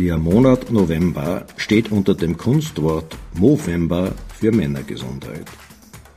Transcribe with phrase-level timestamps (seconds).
[0.00, 5.44] Der Monat November steht unter dem Kunstwort Movember für Männergesundheit.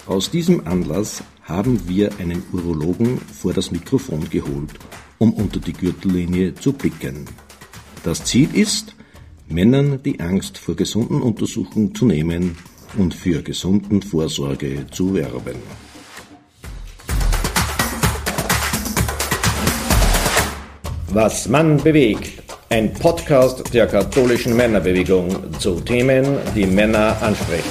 [0.05, 4.71] Aus diesem Anlass haben wir einen Urologen vor das Mikrofon geholt,
[5.17, 7.25] um unter die Gürtellinie zu blicken.
[8.05, 8.95] Das Ziel ist,
[9.49, 12.55] Männern die Angst vor gesunden Untersuchungen zu nehmen
[12.97, 15.57] und für gesunden Vorsorge zu werben.
[21.09, 22.42] Was Mann bewegt.
[22.73, 27.69] Ein Podcast der katholischen Männerbewegung zu Themen, die Männer ansprechen.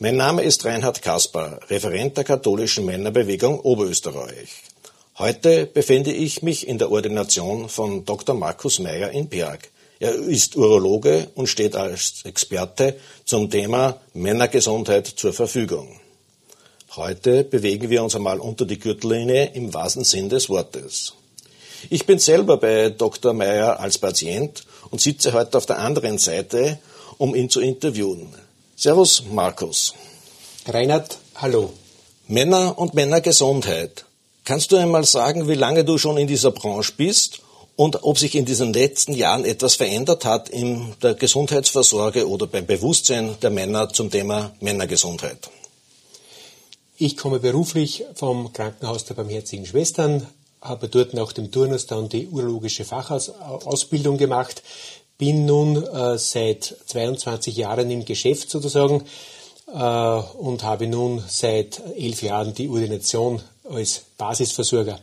[0.00, 4.50] Mein Name ist Reinhard Kasper, Referent der katholischen Männerbewegung Oberösterreich.
[5.18, 8.34] Heute befinde ich mich in der Ordination von Dr.
[8.34, 9.70] Markus Meyer in Berg.
[10.00, 16.01] Er ist Urologe und steht als Experte zum Thema Männergesundheit zur Verfügung.
[16.96, 21.14] Heute bewegen wir uns einmal unter die Gürtellinie im wahrsten Sinn des Wortes.
[21.88, 23.32] Ich bin selber bei Dr.
[23.32, 26.78] Meyer als Patient und sitze heute auf der anderen Seite,
[27.16, 28.34] um ihn zu interviewen.
[28.76, 29.94] Servus, Markus.
[30.66, 31.72] Reinhard, hallo.
[32.28, 34.04] Männer und Männergesundheit.
[34.44, 37.40] Kannst du einmal sagen, wie lange du schon in dieser Branche bist
[37.74, 42.66] und ob sich in diesen letzten Jahren etwas verändert hat in der Gesundheitsvorsorge oder beim
[42.66, 45.48] Bewusstsein der Männer zum Thema Männergesundheit?
[47.04, 50.24] Ich komme beruflich vom Krankenhaus der Barmherzigen Schwestern,
[50.60, 54.62] habe dort nach dem Turnus dann die urologische Fachausbildung gemacht,
[55.18, 59.02] bin nun äh, seit 22 Jahren im Geschäft sozusagen
[59.66, 65.00] äh, und habe nun seit elf Jahren die Ordination als Basisversorger.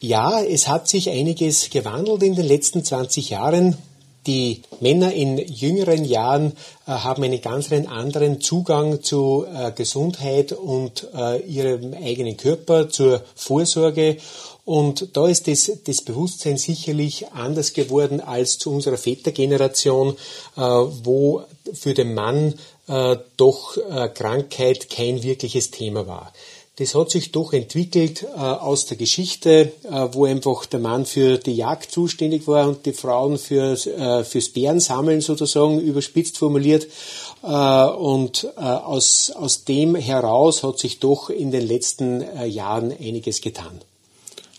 [0.00, 3.76] Ja, es hat sich einiges gewandelt in den letzten 20 Jahren.
[4.26, 6.52] Die Männer in jüngeren Jahren
[6.86, 13.22] äh, haben einen ganz anderen Zugang zu äh, Gesundheit und äh, ihrem eigenen Körper, zur
[13.34, 14.16] Vorsorge.
[14.64, 20.16] Und da ist das, das Bewusstsein sicherlich anders geworden als zu unserer Vätergeneration,
[20.56, 22.54] äh, wo für den Mann
[22.88, 26.32] äh, doch äh, Krankheit kein wirkliches Thema war
[26.76, 31.38] das hat sich doch entwickelt äh, aus der Geschichte, äh, wo einfach der Mann für
[31.38, 36.88] die Jagd zuständig war und die Frauen für, äh, fürs Bärensammeln sozusagen überspitzt formuliert.
[37.44, 42.90] Äh, und äh, aus, aus dem heraus hat sich doch in den letzten äh, Jahren
[42.90, 43.80] einiges getan.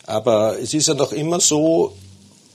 [0.06, 1.92] Aber es ist ja noch immer so,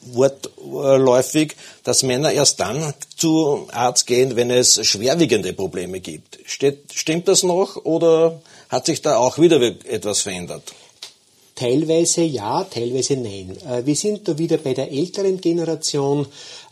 [0.01, 6.39] wortläufig, dass Männer erst dann zu Arzt gehen, wenn es schwerwiegende Probleme gibt.
[6.45, 10.63] Steht, stimmt das noch oder hat sich da auch wieder etwas verändert?
[11.55, 13.55] Teilweise ja, teilweise nein.
[13.69, 16.25] Äh, wir sind da wieder bei der älteren Generation,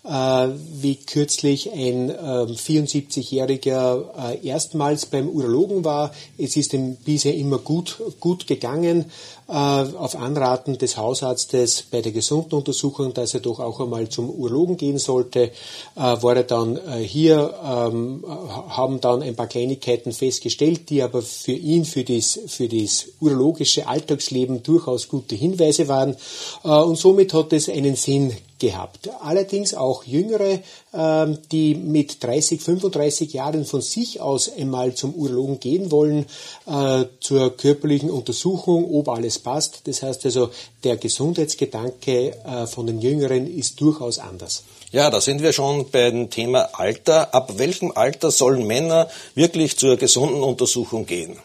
[0.03, 6.11] wie kürzlich ein 74-Jähriger ähm, äh, erstmals beim Urologen war.
[6.37, 9.05] Es ist ihm bisher immer gut, gut gegangen.
[9.47, 14.77] Auf Anraten des Hausarztes bei der gesunden Untersuchung, dass er doch auch einmal zum Urologen
[14.77, 15.49] gehen sollte,
[15.95, 21.83] war er dann hier, ähm, haben dann ein paar Kleinigkeiten festgestellt, die aber für ihn,
[21.83, 26.15] für das, für das urologische Alltagsleben durchaus gute Hinweise waren.
[26.61, 29.09] Und somit hat es einen Sinn gehabt.
[29.21, 30.59] Allerdings auch Jüngere,
[30.93, 36.25] ähm, die mit 30, 35 Jahren von sich aus einmal zum Urologen gehen wollen,
[36.65, 39.81] äh, zur körperlichen Untersuchung, ob alles passt.
[39.85, 40.49] Das heißt also,
[40.83, 44.63] der Gesundheitsgedanke äh, von den Jüngeren ist durchaus anders.
[44.91, 47.33] Ja, da sind wir schon beim Thema Alter.
[47.35, 51.37] Ab welchem Alter sollen Männer wirklich zur gesunden Untersuchung gehen?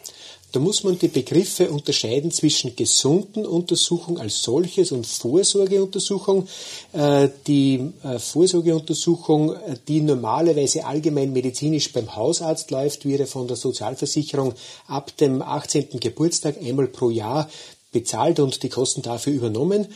[0.54, 6.46] Da muss man die Begriffe unterscheiden zwischen gesunden Untersuchung als solches und Vorsorgeuntersuchung.
[6.92, 13.56] Äh, die äh, Vorsorgeuntersuchung, äh, die normalerweise allgemein medizinisch beim Hausarzt läuft, wird von der
[13.56, 14.54] Sozialversicherung
[14.86, 15.98] ab dem 18.
[15.98, 17.50] Geburtstag einmal pro Jahr
[17.90, 19.88] bezahlt und die Kosten dafür übernommen.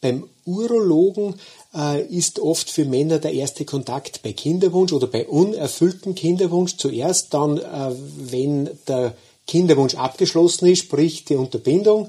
[0.00, 1.34] Beim Urologen
[2.10, 7.60] ist oft für Männer der erste Kontakt bei Kinderwunsch oder bei unerfülltem Kinderwunsch zuerst, dann,
[8.18, 12.08] wenn der Kinderwunsch abgeschlossen ist, sprich die Unterbindung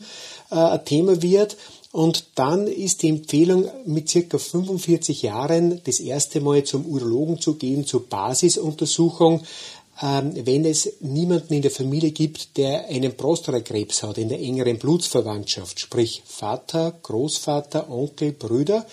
[0.51, 1.57] äh, ein Thema wird.
[1.91, 7.55] Und dann ist die Empfehlung, mit circa 45 Jahren das erste Mal zum Urologen zu
[7.55, 9.43] gehen, zur Basisuntersuchung,
[10.01, 14.77] ähm, wenn es niemanden in der Familie gibt, der einen Prostatakrebs hat, in der engeren
[14.77, 18.85] Blutsverwandtschaft, sprich Vater, Großvater, Onkel, Brüder,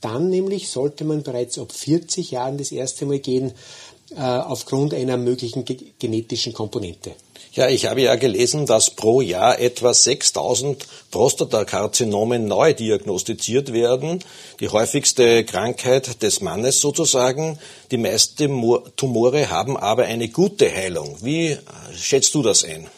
[0.00, 3.52] dann nämlich sollte man bereits ab 40 Jahren das erste Mal gehen,
[4.14, 5.64] aufgrund einer möglichen
[5.98, 7.12] genetischen Komponente.
[7.56, 14.22] Ja, ich habe ja gelesen, dass pro Jahr etwa 6000 Prostatakarzinomen neu diagnostiziert werden.
[14.60, 17.58] Die häufigste Krankheit des Mannes sozusagen.
[17.90, 18.62] Die meisten
[18.96, 21.16] Tumore haben aber eine gute Heilung.
[21.22, 21.56] Wie
[21.94, 22.88] schätzt du das ein?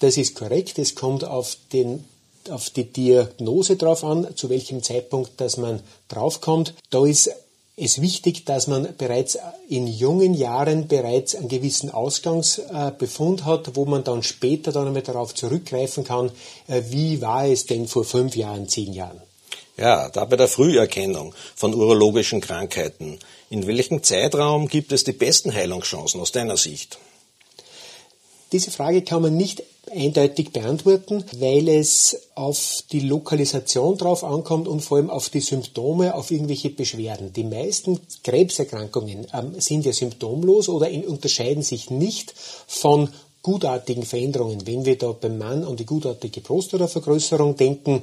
[0.00, 0.78] Das ist korrekt.
[0.78, 2.04] Es kommt auf, den,
[2.50, 6.74] auf die Diagnose drauf an, zu welchem Zeitpunkt, dass man draufkommt.
[6.90, 7.30] Da ist
[7.78, 9.38] es wichtig, dass man bereits
[9.68, 15.34] in jungen Jahren bereits einen gewissen Ausgangsbefund hat, wo man dann später dann einmal darauf
[15.34, 16.30] zurückgreifen kann,
[16.66, 19.20] äh, wie war es denn vor fünf Jahren, zehn Jahren.
[19.76, 23.20] Ja, da bei der Früherkennung von urologischen Krankheiten.
[23.48, 26.98] In welchem Zeitraum gibt es die besten Heilungschancen aus deiner Sicht?
[28.52, 34.80] Diese Frage kann man nicht eindeutig beantworten, weil es auf die Lokalisation drauf ankommt und
[34.80, 37.32] vor allem auf die Symptome, auf irgendwelche Beschwerden.
[37.32, 42.34] Die meisten Krebserkrankungen ähm, sind ja symptomlos oder unterscheiden sich nicht
[42.66, 43.10] von
[43.48, 44.66] gutartigen Veränderungen.
[44.66, 48.02] Wenn wir da beim Mann an die gutartige Prostatavergrößerung denken,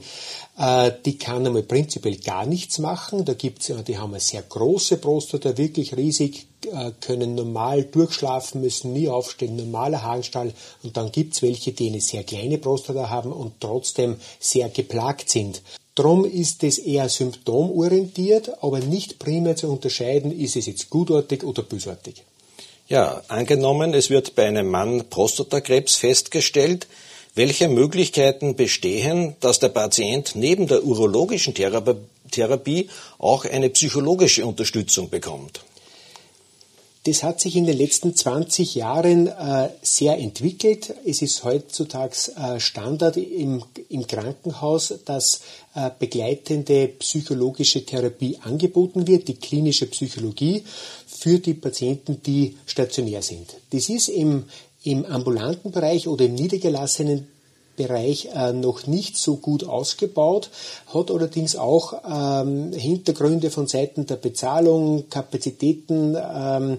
[0.58, 3.26] äh, die kann einmal prinzipiell gar nichts machen.
[3.26, 8.94] Da gibt's, die haben eine sehr große Prostata, wirklich riesig, äh, können normal durchschlafen, müssen
[8.94, 10.52] nie aufstehen, normaler Harnstall.
[10.82, 15.62] Und dann gibt's welche, die eine sehr kleine Prostata haben und trotzdem sehr geplagt sind.
[15.94, 21.62] Drum ist es eher symptomorientiert, aber nicht primär zu unterscheiden, ist es jetzt gutartig oder
[21.62, 22.24] bösartig.
[22.88, 26.86] Ja, angenommen, es wird bei einem Mann Prostatakrebs festgestellt,
[27.34, 35.62] welche Möglichkeiten bestehen, dass der Patient neben der urologischen Therapie auch eine psychologische Unterstützung bekommt?
[37.06, 40.92] Das hat sich in den letzten 20 Jahren äh, sehr entwickelt.
[41.06, 45.42] Es ist heutzutage äh, Standard im, im, Krankenhaus, dass
[45.76, 50.64] äh, begleitende psychologische Therapie angeboten wird, die klinische Psychologie
[51.06, 53.54] für die Patienten, die stationär sind.
[53.70, 54.46] Das ist im,
[54.84, 57.28] im ambulanten Bereich oder im niedergelassenen
[57.76, 60.50] Bereich äh, noch nicht so gut ausgebaut,
[60.94, 66.16] hat allerdings auch ähm, Hintergründe von Seiten der Bezahlung, Kapazitäten.
[66.16, 66.78] Ähm,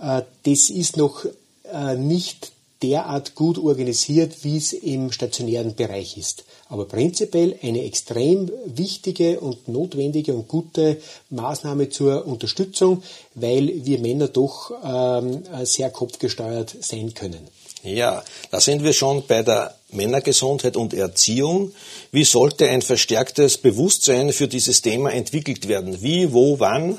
[0.00, 1.24] äh, das ist noch
[1.72, 6.44] äh, nicht derart gut organisiert, wie es im stationären Bereich ist.
[6.68, 10.98] Aber prinzipiell eine extrem wichtige und notwendige und gute
[11.30, 13.02] Maßnahme zur Unterstützung,
[13.34, 17.48] weil wir Männer doch ähm, sehr kopfgesteuert sein können.
[17.82, 21.72] Ja, da sind wir schon bei der Männergesundheit und Erziehung.
[22.12, 26.02] Wie sollte ein verstärktes Bewusstsein für dieses Thema entwickelt werden?
[26.02, 26.98] Wie, wo, wann?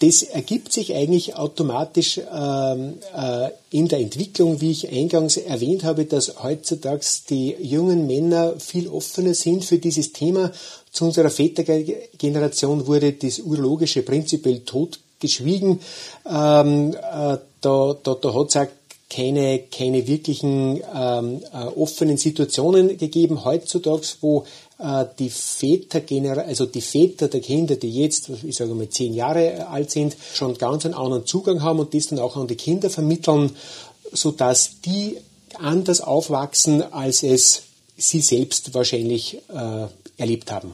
[0.00, 6.04] Das ergibt sich eigentlich automatisch ähm, äh, in der Entwicklung, wie ich eingangs erwähnt habe,
[6.04, 10.52] dass heutzutage die jungen Männer viel offener sind für dieses Thema.
[10.92, 15.80] Zu unserer Vätergeneration wurde das urologische prinzipiell totgeschwiegen.
[16.24, 18.66] Ähm, äh, da da, da hat es auch
[19.10, 23.44] keine, keine wirklichen ähm, äh, offenen Situationen gegeben.
[23.44, 24.44] Heutzutage, wo
[24.78, 26.02] äh, die Väter,
[26.46, 30.58] also die Väter der Kinder, die jetzt, ich sage mal, zehn Jahre alt sind, schon
[30.58, 33.56] ganz einen anderen Zugang haben und das dann auch an die Kinder vermitteln,
[34.12, 35.16] so dass die
[35.54, 37.62] anders aufwachsen, als es
[37.96, 39.86] sie selbst wahrscheinlich äh,
[40.18, 40.72] erlebt haben.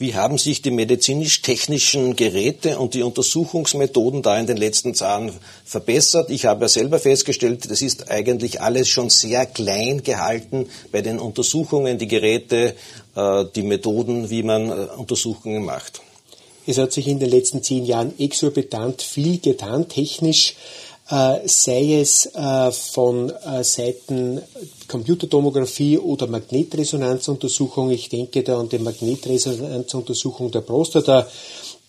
[0.00, 5.30] Wie haben sich die medizinisch-technischen Geräte und die Untersuchungsmethoden da in den letzten Jahren
[5.62, 6.30] verbessert?
[6.30, 11.18] Ich habe ja selber festgestellt, das ist eigentlich alles schon sehr klein gehalten bei den
[11.18, 12.76] Untersuchungen, die Geräte,
[13.14, 16.00] äh, die Methoden, wie man äh, Untersuchungen macht.
[16.66, 20.54] Es hat sich in den letzten zehn Jahren exorbitant viel getan, technisch
[21.10, 24.40] sei es äh, von äh, Seiten
[24.86, 27.90] Computertomographie oder Magnetresonanzuntersuchung.
[27.90, 31.26] Ich denke da an die Magnetresonanzuntersuchung der Prostata,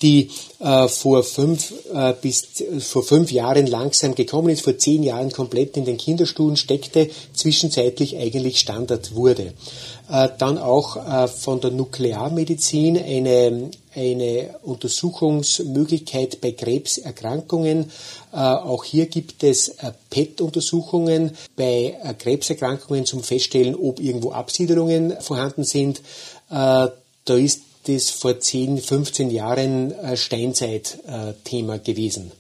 [0.02, 2.48] die äh, vor fünf äh, bis
[2.80, 8.18] vor fünf Jahren langsam gekommen ist, vor zehn Jahren komplett in den Kinderstuhlen steckte, zwischenzeitlich
[8.18, 9.54] eigentlich Standard wurde.
[10.10, 17.92] Äh, dann auch äh, von der Nuklearmedizin eine eine Untersuchungsmöglichkeit bei Krebserkrankungen.
[18.32, 25.20] Äh, auch hier gibt es äh, PET-Untersuchungen bei äh, Krebserkrankungen zum Feststellen, ob irgendwo Absiedelungen
[25.22, 26.02] vorhanden sind.
[26.50, 26.92] Da
[27.26, 32.32] ist das vor 10, 15 Jahren Steinzeit-Thema gewesen.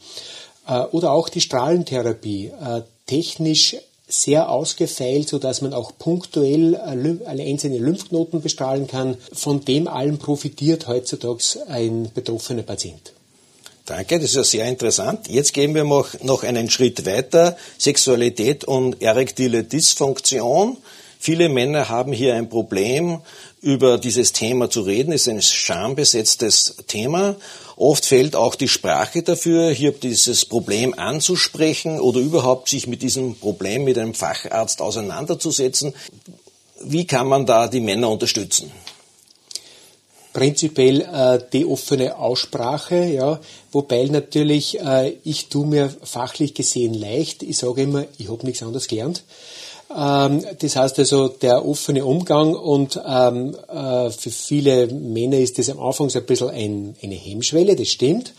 [0.91, 2.51] Oder auch die Strahlentherapie.
[3.05, 3.77] Technisch
[4.12, 9.18] sehr ausgefeilt, sodass man auch punktuell alle einzelne Lymphknoten bestrahlen kann.
[9.34, 13.13] Von dem allem profitiert heutzutage ein betroffener Patient.
[13.86, 15.27] Danke, das ist ja sehr interessant.
[15.27, 17.58] Jetzt gehen wir noch einen Schritt weiter.
[17.77, 20.77] Sexualität und erektile Dysfunktion.
[21.20, 23.20] Viele Männer haben hier ein Problem,
[23.62, 25.13] über dieses Thema zu reden.
[25.13, 27.36] Es ist ein schambesetztes Thema.
[27.81, 33.33] Oft fehlt auch die Sprache dafür, hier dieses Problem anzusprechen oder überhaupt sich mit diesem
[33.33, 35.95] Problem mit einem Facharzt auseinanderzusetzen.
[36.83, 38.71] Wie kann man da die Männer unterstützen?
[40.31, 43.39] Prinzipiell äh, die offene Aussprache, ja,
[43.71, 47.41] wobei natürlich äh, ich tue mir fachlich gesehen leicht.
[47.41, 49.23] Ich sage immer, ich habe nichts anderes gelernt.
[49.95, 55.69] Ähm, das heißt also der offene Umgang und ähm, äh, für viele Männer ist das
[55.69, 58.33] am Anfang so ein bisschen ein, eine Hemmschwelle, das stimmt.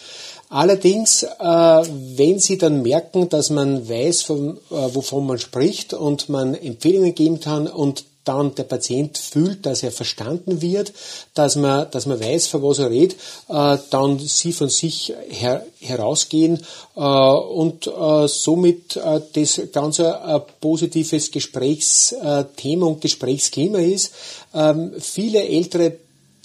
[0.49, 6.28] Allerdings, äh, wenn Sie dann merken, dass man weiß, von, äh, wovon man spricht und
[6.28, 10.93] man Empfehlungen geben kann und dann der Patient fühlt, dass er verstanden wird,
[11.35, 13.17] dass man, dass man weiß, von was er redet,
[13.49, 16.61] äh, dann sie von sich her, herausgehen
[16.97, 24.12] äh, und äh, somit äh, das ganz ein positives Gesprächsthema und Gesprächsklima ist.
[24.55, 25.97] Ähm, viele ältere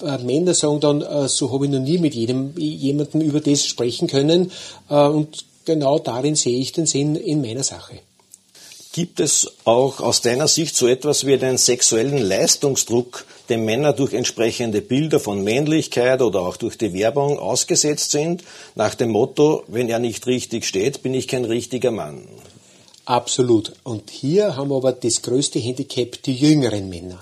[0.02, 3.64] äh, Männer sagen dann, äh, so habe ich noch nie mit jedem, jemandem über das
[3.64, 4.50] sprechen können
[4.88, 8.00] äh, und genau darin sehe ich den Sinn in meiner Sache.
[8.98, 14.12] Gibt es auch aus deiner Sicht so etwas wie einen sexuellen Leistungsdruck, dem Männer durch
[14.12, 18.42] entsprechende Bilder von Männlichkeit oder auch durch die Werbung ausgesetzt sind,
[18.74, 22.26] nach dem Motto, wenn er nicht richtig steht, bin ich kein richtiger Mann?
[23.04, 23.72] Absolut.
[23.84, 27.20] Und hier haben aber das größte Handicap, die jüngeren Männer.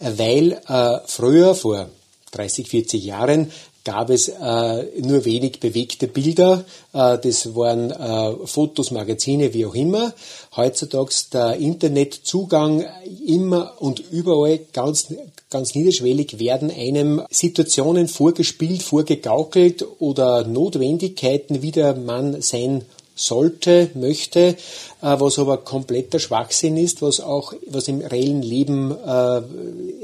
[0.00, 1.88] Weil äh, früher, vor
[2.32, 3.50] 30, 40 Jahren,
[3.86, 6.64] gab es äh, nur wenig bewegte Bilder.
[6.92, 10.12] Äh, das waren äh, Fotos, Magazine, wie auch immer.
[10.56, 12.84] Heutzutage der Internetzugang
[13.24, 15.14] immer und überall ganz,
[15.50, 22.82] ganz niederschwellig werden einem Situationen vorgespielt, vorgegaukelt oder Notwendigkeiten, wie der Mann sein
[23.16, 24.56] sollte, möchte, äh,
[25.00, 29.42] was aber kompletter Schwachsinn ist, was auch, was im reellen Leben äh,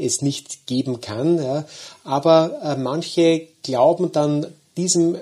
[0.00, 1.36] es nicht geben kann.
[1.36, 1.64] Ja.
[2.02, 5.16] Aber äh, manche glauben dann diesem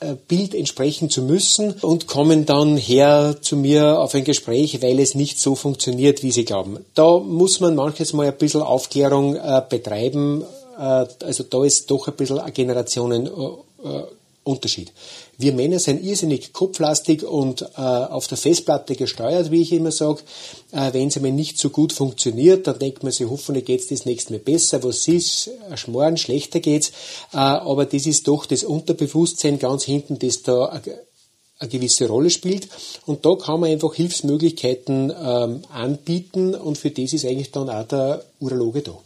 [0.00, 4.98] äh, Bild entsprechen zu müssen und kommen dann her zu mir auf ein Gespräch, weil
[4.98, 6.84] es nicht so funktioniert, wie sie glauben.
[6.94, 10.44] Da muss man manches mal ein bisschen Aufklärung äh, betreiben.
[10.78, 14.92] Äh, also da ist doch ein bisschen ein Generationenunterschied.
[15.38, 20.20] Wir Männer sind irrsinnig kopflastig und äh, auf der Festplatte gesteuert, wie ich immer sage.
[20.72, 23.88] Äh, Wenn es einmal nicht so gut funktioniert, dann denkt man sich, hoffentlich geht es
[23.88, 24.82] das nächste Mal besser.
[24.84, 26.92] Was ist, ein Schmoren, schlechter geht's.
[27.32, 30.80] Äh, aber das ist doch das Unterbewusstsein ganz hinten, das da
[31.58, 32.68] eine gewisse Rolle spielt.
[33.06, 37.86] Und da kann man einfach Hilfsmöglichkeiten ähm, anbieten und für das ist eigentlich dann auch
[37.86, 38.98] der Urologe da.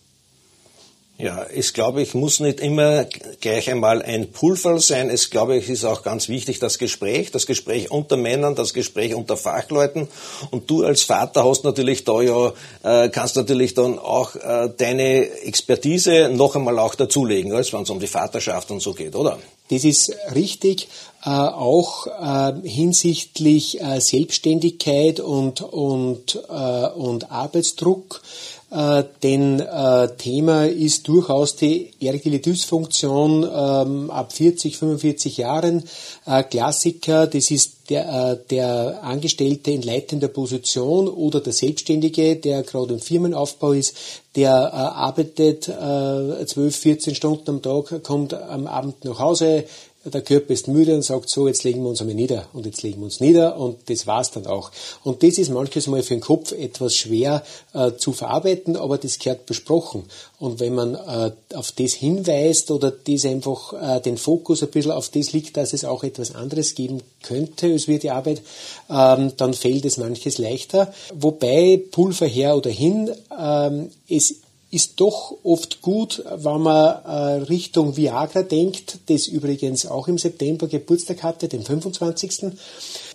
[1.20, 3.04] Ja, es glaube ich, muss nicht immer
[3.40, 5.10] gleich einmal ein Pulverl sein.
[5.10, 9.16] Es glaube ich, ist auch ganz wichtig das Gespräch, das Gespräch unter Männern, das Gespräch
[9.16, 10.06] unter Fachleuten.
[10.52, 12.52] Und du als Vater hast natürlich da ja,
[12.84, 17.90] äh, kannst natürlich dann auch äh, deine Expertise noch einmal auch dazulegen, als wenn es
[17.90, 19.40] um die Vaterschaft und so geht, oder?
[19.70, 20.88] Das ist richtig,
[21.24, 28.22] äh, auch äh, hinsichtlich äh, Selbstständigkeit und, und, äh, und Arbeitsdruck.
[28.70, 35.84] Äh, denn äh, Thema ist durchaus die erekile Dysfunktion ähm, ab 40, 45 Jahren.
[36.26, 42.62] Äh, Klassiker, das ist der, äh, der Angestellte in leitender Position oder der Selbstständige, der
[42.62, 43.94] gerade im Firmenaufbau ist,
[44.36, 49.64] der äh, arbeitet äh, 12, 14 Stunden am Tag, kommt am Abend nach Hause,
[50.10, 52.82] der Körper ist müde und sagt so, jetzt legen wir uns einmal nieder und jetzt
[52.82, 54.70] legen wir uns nieder und das war's dann auch.
[55.04, 57.42] Und das ist manches Mal für den Kopf etwas schwer
[57.74, 60.04] äh, zu verarbeiten, aber das gehört besprochen.
[60.38, 64.92] Und wenn man äh, auf das hinweist oder das einfach äh, den Fokus ein bisschen
[64.92, 68.42] auf das liegt, dass es auch etwas anderes geben könnte als wir die Arbeit,
[68.90, 70.92] ähm, dann fällt es manches leichter.
[71.14, 74.36] Wobei Pulver her oder hin, ähm, es
[74.70, 80.66] ist doch oft gut, wenn man äh, Richtung Viagra denkt, das übrigens auch im September
[80.66, 82.32] Geburtstag hatte, den 25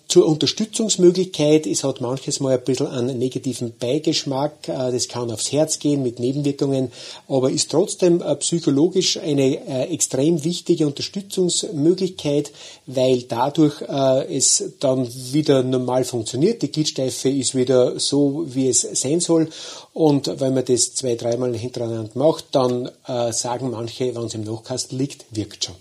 [0.07, 1.65] zur Unterstützungsmöglichkeit.
[1.65, 4.67] Es hat manches Mal ein bisschen einen negativen Beigeschmack.
[4.67, 6.91] Äh, das kann aufs Herz gehen mit Nebenwirkungen,
[7.27, 12.51] aber ist trotzdem äh, psychologisch eine äh, extrem wichtige Unterstützungsmöglichkeit,
[12.85, 13.81] weil dadurch
[14.29, 16.61] es dann wieder normal funktioniert.
[16.61, 19.49] Die Gliedsteife ist wieder so, wie es sein soll.
[19.93, 22.89] Und wenn man das zwei, dreimal hintereinander macht, dann
[23.31, 25.75] sagen manche, wenn es im Nachkasten liegt, wirkt schon.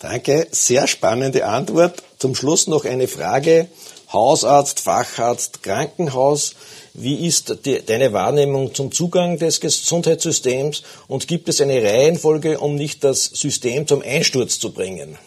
[0.00, 2.04] Danke, sehr spannende Antwort.
[2.18, 3.66] Zum Schluss noch eine Frage.
[4.12, 6.54] Hausarzt, Facharzt, Krankenhaus.
[6.94, 12.76] Wie ist die, deine Wahrnehmung zum Zugang des Gesundheitssystems und gibt es eine Reihenfolge, um
[12.76, 15.18] nicht das System zum Einsturz zu bringen?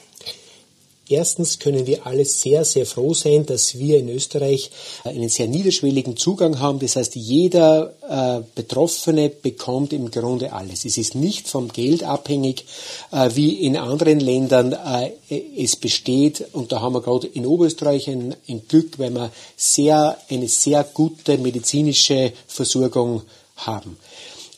[1.11, 4.71] Erstens können wir alle sehr, sehr froh sein, dass wir in Österreich
[5.03, 6.79] einen sehr niederschwelligen Zugang haben.
[6.79, 10.85] Das heißt, jeder äh, Betroffene bekommt im Grunde alles.
[10.85, 12.65] Es ist nicht vom Geld abhängig,
[13.11, 15.11] äh, wie in anderen Ländern äh,
[15.57, 16.45] es besteht.
[16.53, 20.83] Und da haben wir gerade in Oberösterreich ein, ein Glück, weil wir sehr, eine sehr
[20.85, 23.23] gute medizinische Versorgung
[23.57, 23.97] haben.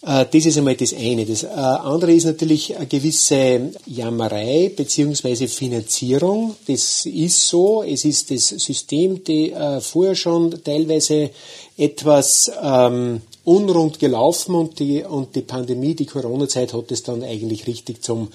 [0.05, 1.25] Äh, das ist einmal das eine.
[1.25, 6.55] Das äh, andere ist natürlich eine gewisse Jammerei beziehungsweise Finanzierung.
[6.67, 7.83] Das ist so.
[7.83, 11.29] Es ist das System, die äh, vorher schon teilweise
[11.77, 17.67] etwas ähm, unrund gelaufen und die, und die Pandemie, die Corona-Zeit hat es dann eigentlich
[17.67, 18.29] richtig zum,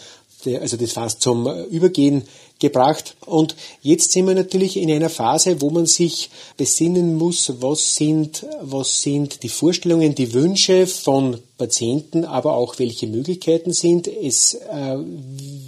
[0.44, 2.24] also das fast zum Übergehen
[2.58, 3.16] gebracht.
[3.24, 8.44] Und jetzt sind wir natürlich in einer Phase, wo man sich besinnen muss, was sind,
[8.60, 14.06] was sind die Vorstellungen, die Wünsche von Patienten, aber auch welche Möglichkeiten sind.
[14.06, 14.96] Es äh,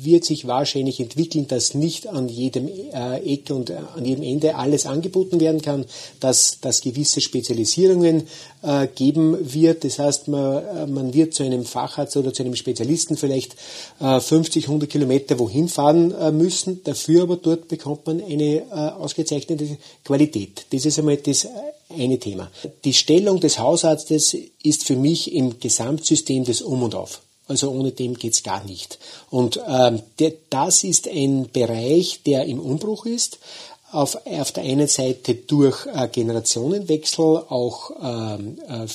[0.02, 4.54] wird sich wahrscheinlich entwickeln, dass nicht an jedem äh, Eck und äh, an jedem Ende
[4.54, 5.84] alles angeboten werden kann,
[6.20, 8.28] dass, dass gewisse Spezialisierungen
[8.62, 9.82] äh, geben wird.
[9.82, 13.56] Das heißt, man, äh, man wird zu einem Facharzt oder zu einem Spezialisten vielleicht
[13.98, 16.82] 50, äh, 100 Kilometer wohin fahren müssen.
[16.84, 20.66] Dafür aber dort bekommt man eine ausgezeichnete Qualität.
[20.70, 21.48] Das ist einmal das
[21.90, 22.50] eine Thema.
[22.84, 27.20] Die Stellung des Hausarztes ist für mich im Gesamtsystem des Um und Auf.
[27.48, 28.98] Also ohne dem geht's gar nicht.
[29.28, 33.38] Und ähm, der, das ist ein Bereich, der im Umbruch ist.
[33.90, 38.86] Auf, auf der einen Seite durch äh, Generationenwechsel auch ähm, äh,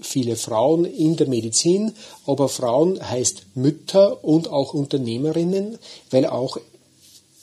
[0.00, 1.92] viele Frauen in der Medizin,
[2.26, 5.78] aber Frauen heißt Mütter und auch Unternehmerinnen,
[6.10, 6.58] weil auch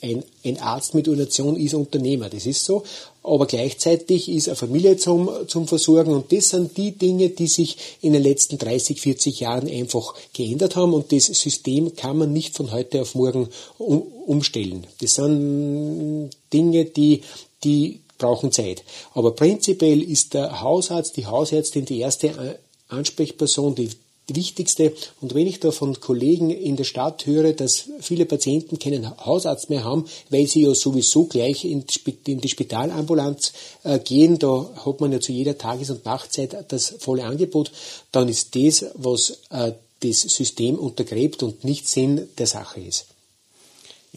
[0.02, 2.82] ein, ein Arzt mit Ordination ist Unternehmer, das ist so.
[3.22, 7.76] Aber gleichzeitig ist eine Familie zum, zum Versorgen und das sind die Dinge, die sich
[8.02, 12.54] in den letzten 30, 40 Jahren einfach geändert haben und das System kann man nicht
[12.54, 13.48] von heute auf morgen
[13.78, 14.86] um, umstellen.
[15.00, 17.22] Das sind Dinge, die,
[17.64, 18.84] die brauchen Zeit.
[19.12, 23.96] Aber prinzipiell ist der Hausarzt, die Hausärztin die erste Ansprechperson, die die
[24.28, 24.92] wichtigste.
[25.20, 29.70] Und wenn ich da von Kollegen in der Stadt höre, dass viele Patienten keinen Hausarzt
[29.70, 33.52] mehr haben, weil sie ja sowieso gleich in die Spitalambulanz
[33.84, 37.70] äh, gehen, da hat man ja zu jeder Tages- und Nachtzeit das volle Angebot,
[38.12, 43.06] dann ist das, was äh, das System untergräbt und nicht Sinn der Sache ist.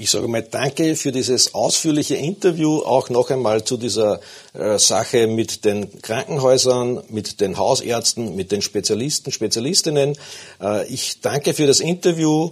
[0.01, 4.21] Ich sage mal danke für dieses ausführliche Interview, auch noch einmal zu dieser
[4.53, 10.15] äh, Sache mit den Krankenhäusern, mit den Hausärzten, mit den Spezialisten, Spezialistinnen.
[10.61, 12.51] Äh, ich danke für das Interview,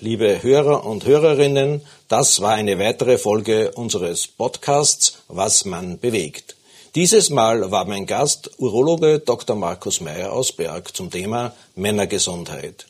[0.00, 1.82] liebe Hörer und Hörerinnen.
[2.08, 6.56] Das war eine weitere Folge unseres Podcasts Was man bewegt.
[6.94, 9.56] Dieses Mal war mein Gast Urologe Dr.
[9.56, 12.86] Markus Meyer aus Berg zum Thema Männergesundheit.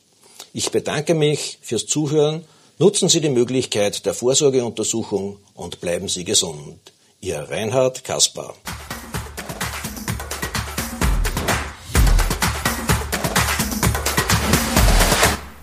[0.53, 2.45] Ich bedanke mich fürs Zuhören
[2.81, 6.79] Nutzen Sie die Möglichkeit der Vorsorgeuntersuchung und bleiben Sie gesund.
[7.21, 8.55] Ihr Reinhard Kaspar.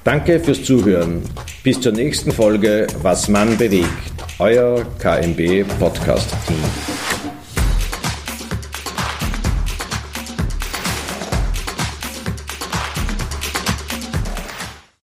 [0.04, 1.23] Danke fürs Zuhören.
[1.63, 3.88] Bis zur nächsten Folge Was man bewegt.
[4.39, 6.94] Euer KMB Podcast Team.